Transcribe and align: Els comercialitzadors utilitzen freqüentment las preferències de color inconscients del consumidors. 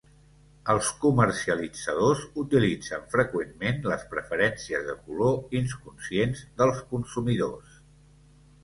Els 0.73 0.87
comercialitzadors 1.01 2.23
utilitzen 2.45 3.05
freqüentment 3.17 3.87
las 3.93 4.07
preferències 4.15 4.89
de 4.89 4.97
color 5.05 5.39
inconscients 5.63 6.45
del 6.65 6.77
consumidors. 6.97 7.81